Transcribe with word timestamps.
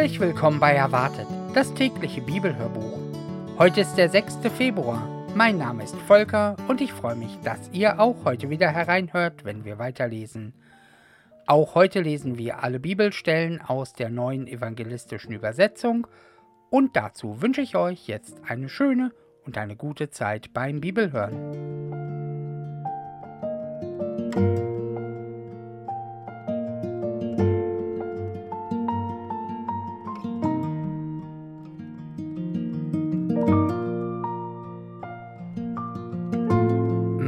Herzlich 0.00 0.18
willkommen 0.18 0.60
bei 0.60 0.72
Erwartet, 0.72 1.26
das 1.52 1.74
tägliche 1.74 2.22
Bibelhörbuch. 2.22 2.98
Heute 3.58 3.82
ist 3.82 3.96
der 3.96 4.08
6. 4.08 4.38
Februar. 4.56 5.06
Mein 5.34 5.58
Name 5.58 5.84
ist 5.84 5.94
Volker 5.94 6.56
und 6.68 6.80
ich 6.80 6.90
freue 6.90 7.16
mich, 7.16 7.38
dass 7.44 7.68
ihr 7.72 8.00
auch 8.00 8.24
heute 8.24 8.48
wieder 8.48 8.70
hereinhört, 8.70 9.44
wenn 9.44 9.66
wir 9.66 9.78
weiterlesen. 9.78 10.54
Auch 11.46 11.74
heute 11.74 12.00
lesen 12.00 12.38
wir 12.38 12.62
alle 12.64 12.80
Bibelstellen 12.80 13.60
aus 13.60 13.92
der 13.92 14.08
neuen 14.08 14.46
evangelistischen 14.46 15.34
Übersetzung 15.34 16.06
und 16.70 16.96
dazu 16.96 17.42
wünsche 17.42 17.60
ich 17.60 17.76
euch 17.76 18.08
jetzt 18.08 18.40
eine 18.48 18.70
schöne 18.70 19.12
und 19.44 19.58
eine 19.58 19.76
gute 19.76 20.08
Zeit 20.08 20.54
beim 20.54 20.80
Bibelhören. 20.80 21.99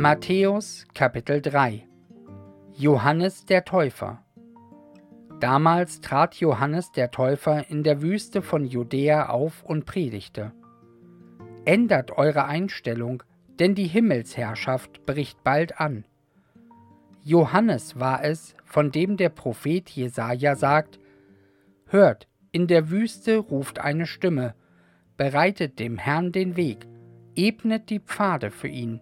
Matthäus 0.04 0.84
Kapitel 0.94 1.40
3 1.40 1.86
Johannes 2.74 3.44
der 3.44 3.64
Täufer 3.64 4.24
Damals 5.38 6.00
trat 6.00 6.34
Johannes 6.34 6.90
der 6.90 7.12
Täufer 7.12 7.70
in 7.70 7.84
der 7.84 8.02
Wüste 8.02 8.42
von 8.42 8.66
Judäa 8.66 9.28
auf 9.28 9.62
und 9.62 9.86
predigte. 9.86 10.50
Ändert 11.64 12.18
eure 12.18 12.46
Einstellung, 12.46 13.22
denn 13.60 13.76
die 13.76 13.86
Himmelsherrschaft 13.86 15.06
bricht 15.06 15.44
bald 15.44 15.78
an. 15.78 16.04
Johannes 17.22 18.00
war 18.00 18.24
es, 18.24 18.56
von 18.64 18.90
dem 18.90 19.16
der 19.16 19.28
Prophet 19.28 19.88
Jesaja 19.88 20.56
sagt: 20.56 20.98
Hört, 21.86 22.26
in 22.50 22.66
der 22.66 22.90
Wüste 22.90 23.36
ruft 23.36 23.78
eine 23.78 24.06
Stimme, 24.06 24.56
bereitet 25.16 25.78
dem 25.78 25.96
Herrn 25.96 26.32
den 26.32 26.56
Weg, 26.56 26.88
ebnet 27.36 27.88
die 27.88 28.00
Pfade 28.00 28.50
für 28.50 28.66
ihn. 28.66 29.00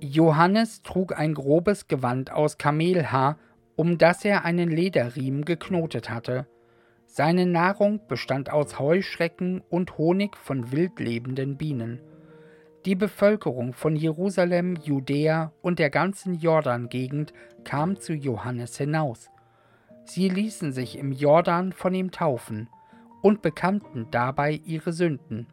Johannes 0.00 0.82
trug 0.82 1.18
ein 1.18 1.34
grobes 1.34 1.88
Gewand 1.88 2.30
aus 2.30 2.58
Kamelhaar, 2.58 3.38
um 3.76 3.98
das 3.98 4.24
er 4.24 4.44
einen 4.44 4.70
Lederriemen 4.70 5.44
geknotet 5.44 6.10
hatte. 6.10 6.46
Seine 7.06 7.46
Nahrung 7.46 8.00
bestand 8.08 8.50
aus 8.50 8.78
Heuschrecken 8.78 9.62
und 9.70 9.96
Honig 9.96 10.36
von 10.36 10.70
wildlebenden 10.70 11.56
Bienen. 11.56 12.00
Die 12.84 12.94
Bevölkerung 12.94 13.72
von 13.72 13.96
Jerusalem, 13.96 14.76
Judäa 14.76 15.52
und 15.62 15.78
der 15.78 15.90
ganzen 15.90 16.34
Jordan-Gegend 16.34 17.32
kam 17.64 17.96
zu 17.98 18.12
Johannes 18.12 18.76
hinaus. 18.76 19.30
Sie 20.04 20.28
ließen 20.28 20.72
sich 20.72 20.98
im 20.98 21.10
Jordan 21.10 21.72
von 21.72 21.94
ihm 21.94 22.10
taufen 22.10 22.68
und 23.22 23.42
bekannten 23.42 24.06
dabei 24.10 24.60
ihre 24.64 24.92
Sünden. 24.92 25.48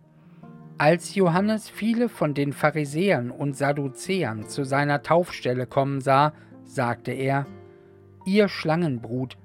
Als 0.77 1.13
Johannes 1.13 1.69
viele 1.69 2.09
von 2.09 2.33
den 2.33 2.51
Pharisäern 2.51 3.29
und 3.29 3.55
Sadduzäern 3.55 4.47
zu 4.49 4.63
seiner 4.63 5.03
Taufstelle 5.03 5.67
kommen 5.67 6.01
sah, 6.01 6.33
sagte 6.63 7.11
er, 7.11 7.45
Ihr 8.25 8.47
Schlangenbrut, 8.47 9.37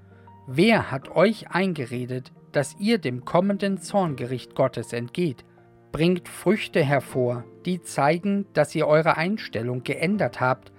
wer 0.47 0.91
hat 0.91 1.15
euch 1.15 1.51
eingeredet, 1.51 2.33
dass 2.53 2.77
ihr 2.79 2.99
dem 2.99 3.25
kommenden 3.25 3.79
Zorngericht 3.79 4.55
Gottes 4.55 4.93
entgeht? 4.93 5.45
Bringt 5.93 6.29
Früchte 6.29 6.83
hervor, 6.83 7.45
die 7.67 7.83
zeigen, 7.83 8.47
dass 8.55 8.75
ihr 8.75 8.87
eure 8.87 9.17
Einstellung 9.17 9.83
geändert 9.83 10.41
habt, 10.41 10.73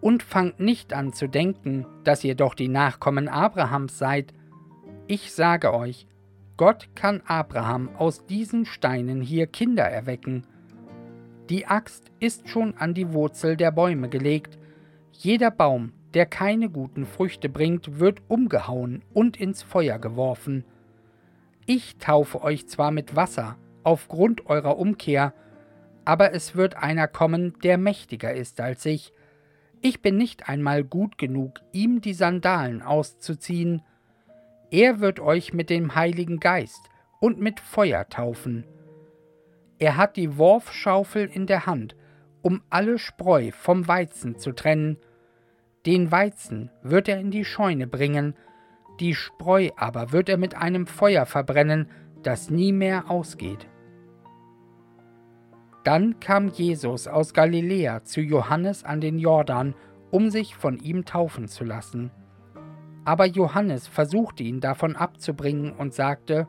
und 0.00 0.22
fangt 0.24 0.58
nicht 0.58 0.92
an 0.94 1.12
zu 1.12 1.28
denken, 1.28 1.86
dass 2.02 2.24
ihr 2.24 2.34
doch 2.34 2.54
die 2.54 2.68
Nachkommen 2.68 3.28
Abrahams 3.28 3.98
seid. 3.98 4.34
Ich 5.06 5.32
sage 5.32 5.72
euch, 5.72 6.08
Gott 6.56 6.90
kann 6.94 7.22
Abraham 7.26 7.88
aus 7.96 8.26
diesen 8.26 8.66
Steinen 8.66 9.20
hier 9.20 9.46
Kinder 9.46 9.84
erwecken. 9.84 10.46
Die 11.48 11.66
Axt 11.66 12.12
ist 12.20 12.48
schon 12.48 12.76
an 12.76 12.94
die 12.94 13.12
Wurzel 13.12 13.56
der 13.56 13.72
Bäume 13.72 14.08
gelegt. 14.08 14.58
Jeder 15.12 15.50
Baum, 15.50 15.92
der 16.14 16.26
keine 16.26 16.68
guten 16.68 17.06
Früchte 17.06 17.48
bringt, 17.48 17.98
wird 17.98 18.20
umgehauen 18.28 19.02
und 19.12 19.38
ins 19.38 19.62
Feuer 19.62 19.98
geworfen. 19.98 20.64
Ich 21.66 21.96
taufe 21.98 22.42
euch 22.42 22.68
zwar 22.68 22.90
mit 22.90 23.16
Wasser 23.16 23.56
aufgrund 23.82 24.46
eurer 24.46 24.78
Umkehr, 24.78 25.32
aber 26.04 26.34
es 26.34 26.54
wird 26.54 26.76
einer 26.76 27.08
kommen, 27.08 27.54
der 27.62 27.78
mächtiger 27.78 28.32
ist 28.34 28.60
als 28.60 28.84
ich. 28.84 29.12
Ich 29.80 30.02
bin 30.02 30.16
nicht 30.16 30.48
einmal 30.48 30.84
gut 30.84 31.18
genug, 31.18 31.60
ihm 31.72 32.00
die 32.00 32.14
Sandalen 32.14 32.82
auszuziehen, 32.82 33.82
er 34.72 35.00
wird 35.00 35.20
euch 35.20 35.52
mit 35.52 35.68
dem 35.68 35.94
Heiligen 35.94 36.40
Geist 36.40 36.88
und 37.20 37.38
mit 37.38 37.60
Feuer 37.60 38.08
taufen. 38.08 38.64
Er 39.78 39.98
hat 39.98 40.16
die 40.16 40.38
Worfschaufel 40.38 41.28
in 41.30 41.46
der 41.46 41.66
Hand, 41.66 41.94
um 42.40 42.62
alle 42.70 42.98
Spreu 42.98 43.50
vom 43.52 43.86
Weizen 43.86 44.38
zu 44.38 44.52
trennen. 44.52 44.96
Den 45.84 46.10
Weizen 46.10 46.70
wird 46.82 47.06
er 47.08 47.20
in 47.20 47.30
die 47.30 47.44
Scheune 47.44 47.86
bringen, 47.86 48.34
die 48.98 49.14
Spreu 49.14 49.68
aber 49.76 50.10
wird 50.10 50.30
er 50.30 50.38
mit 50.38 50.54
einem 50.54 50.86
Feuer 50.86 51.26
verbrennen, 51.26 51.90
das 52.22 52.48
nie 52.48 52.72
mehr 52.72 53.10
ausgeht. 53.10 53.68
Dann 55.84 56.18
kam 56.18 56.48
Jesus 56.48 57.08
aus 57.08 57.34
Galiläa 57.34 58.04
zu 58.04 58.22
Johannes 58.22 58.84
an 58.84 59.02
den 59.02 59.18
Jordan, 59.18 59.74
um 60.10 60.30
sich 60.30 60.54
von 60.54 60.78
ihm 60.78 61.04
taufen 61.04 61.46
zu 61.46 61.64
lassen. 61.64 62.10
Aber 63.04 63.26
Johannes 63.26 63.88
versuchte 63.88 64.42
ihn 64.42 64.60
davon 64.60 64.96
abzubringen 64.96 65.72
und 65.72 65.92
sagte, 65.92 66.48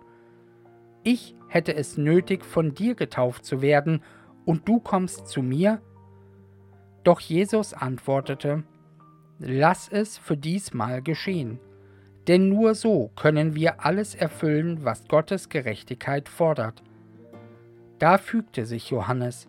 Ich 1.03 1.35
hätte 1.47 1.75
es 1.75 1.97
nötig, 1.97 2.45
von 2.45 2.73
dir 2.73 2.95
getauft 2.95 3.45
zu 3.45 3.61
werden, 3.61 4.01
und 4.45 4.67
du 4.67 4.79
kommst 4.79 5.27
zu 5.27 5.41
mir? 5.41 5.81
Doch 7.03 7.19
Jesus 7.19 7.73
antwortete, 7.73 8.63
Lass 9.39 9.89
es 9.89 10.17
für 10.17 10.37
diesmal 10.37 11.01
geschehen, 11.01 11.59
denn 12.27 12.49
nur 12.49 12.75
so 12.75 13.11
können 13.15 13.55
wir 13.55 13.83
alles 13.85 14.15
erfüllen, 14.15 14.85
was 14.85 15.07
Gottes 15.07 15.49
Gerechtigkeit 15.49 16.29
fordert. 16.29 16.83
Da 17.99 18.17
fügte 18.17 18.65
sich 18.65 18.89
Johannes. 18.89 19.47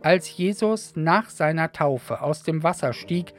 Als 0.00 0.36
Jesus 0.36 0.96
nach 0.96 1.28
seiner 1.30 1.72
Taufe 1.72 2.22
aus 2.22 2.42
dem 2.42 2.62
Wasser 2.62 2.92
stieg, 2.92 3.34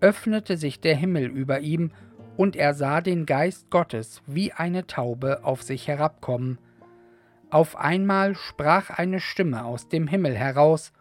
öffnete 0.00 0.56
sich 0.56 0.80
der 0.80 0.96
Himmel 0.96 1.26
über 1.26 1.60
ihm, 1.60 1.92
und 2.36 2.56
er 2.56 2.74
sah 2.74 3.00
den 3.00 3.26
Geist 3.26 3.70
Gottes 3.70 4.22
wie 4.26 4.52
eine 4.52 4.86
Taube 4.86 5.40
auf 5.44 5.62
sich 5.62 5.88
herabkommen. 5.88 6.58
Auf 7.50 7.76
einmal 7.76 8.34
sprach 8.34 8.90
eine 8.90 9.20
Stimme 9.20 9.64
aus 9.64 9.88
dem 9.88 10.06
Himmel 10.08 10.36
heraus 10.36 10.92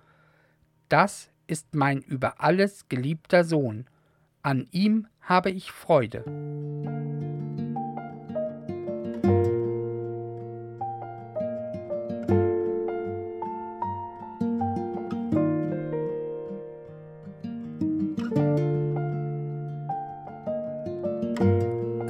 Das 0.90 1.30
ist 1.48 1.76
mein 1.76 2.02
über 2.02 2.42
alles 2.42 2.88
geliebter 2.90 3.44
Sohn, 3.44 3.86
an 4.42 4.68
ihm 4.72 5.08
habe 5.22 5.50
ich 5.50 5.72
Freude. 5.72 6.24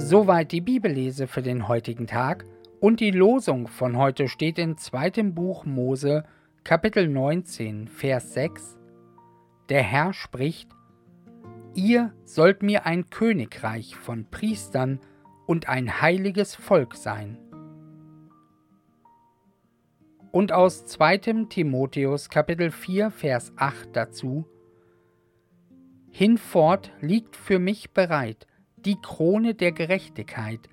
Soweit 0.08 0.52
die 0.52 0.62
Bibellese 0.62 1.26
für 1.26 1.42
den 1.42 1.68
heutigen 1.68 2.06
Tag 2.06 2.46
und 2.80 3.00
die 3.00 3.10
Losung 3.10 3.68
von 3.68 3.98
heute 3.98 4.28
steht 4.28 4.60
in 4.60 4.78
2. 4.78 5.32
Buch 5.32 5.66
Mose, 5.66 6.26
Kapitel 6.64 7.08
19, 7.08 7.88
Vers 7.88 8.36
6. 8.36 8.78
Der 9.70 9.82
Herr 9.82 10.14
spricht: 10.14 10.70
Ihr 11.74 12.14
sollt 12.24 12.62
mir 12.62 12.86
ein 12.86 13.10
Königreich 13.10 13.96
von 13.96 14.30
Priestern 14.30 15.00
und 15.48 15.70
ein 15.70 16.00
heiliges 16.02 16.54
Volk 16.54 16.94
sein. 16.94 17.40
Und 20.32 20.52
aus 20.52 20.86
2. 20.86 21.48
Timotheus 21.50 22.30
Kapitel 22.30 22.70
4, 22.70 23.10
Vers 23.10 23.54
8 23.56 23.96
dazu: 23.96 24.46
Hinfort 26.12 26.92
liegt 27.02 27.36
für 27.36 27.58
mich 27.58 27.90
bereit 27.90 28.46
die 28.86 29.02
Krone 29.02 29.56
der 29.56 29.72
Gerechtigkeit, 29.72 30.70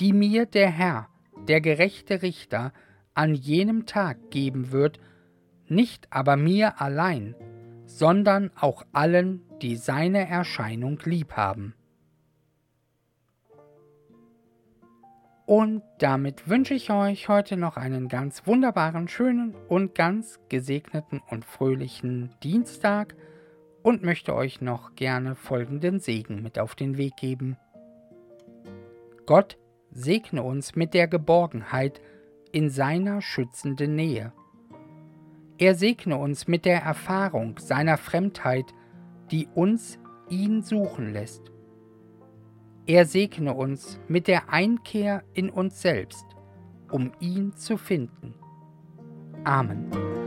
die 0.00 0.12
mir 0.12 0.46
der 0.46 0.68
Herr, 0.68 1.08
der 1.48 1.60
gerechte 1.60 2.22
Richter, 2.22 2.72
an 3.14 3.34
jenem 3.34 3.86
Tag 3.86 4.30
geben 4.30 4.72
wird, 4.72 5.00
nicht 5.68 6.08
aber 6.10 6.36
mir 6.36 6.80
allein, 6.80 7.34
sondern 7.86 8.50
auch 8.56 8.84
allen, 8.92 9.42
die 9.62 9.76
seine 9.76 10.28
Erscheinung 10.28 10.98
lieb 11.04 11.32
haben. 11.32 11.74
Und 15.46 15.82
damit 15.98 16.48
wünsche 16.48 16.74
ich 16.74 16.90
euch 16.90 17.28
heute 17.28 17.56
noch 17.56 17.76
einen 17.76 18.08
ganz 18.08 18.48
wunderbaren, 18.48 19.06
schönen 19.06 19.54
und 19.68 19.94
ganz 19.94 20.40
gesegneten 20.48 21.22
und 21.30 21.44
fröhlichen 21.44 22.34
Dienstag 22.42 23.14
und 23.86 24.02
möchte 24.02 24.34
euch 24.34 24.60
noch 24.60 24.96
gerne 24.96 25.36
folgenden 25.36 26.00
Segen 26.00 26.42
mit 26.42 26.58
auf 26.58 26.74
den 26.74 26.96
Weg 26.96 27.14
geben. 27.16 27.56
Gott 29.26 29.58
segne 29.92 30.42
uns 30.42 30.74
mit 30.74 30.92
der 30.92 31.06
Geborgenheit 31.06 32.00
in 32.50 32.68
seiner 32.68 33.22
schützenden 33.22 33.94
Nähe. 33.94 34.32
Er 35.58 35.76
segne 35.76 36.16
uns 36.16 36.48
mit 36.48 36.64
der 36.64 36.82
Erfahrung 36.82 37.60
seiner 37.60 37.96
Fremdheit, 37.96 38.74
die 39.30 39.46
uns 39.54 40.00
ihn 40.28 40.62
suchen 40.62 41.12
lässt. 41.12 41.52
Er 42.88 43.06
segne 43.06 43.54
uns 43.54 44.00
mit 44.08 44.26
der 44.26 44.52
Einkehr 44.52 45.22
in 45.32 45.48
uns 45.48 45.80
selbst, 45.80 46.26
um 46.90 47.12
ihn 47.20 47.54
zu 47.54 47.76
finden. 47.76 48.34
Amen. 49.44 50.25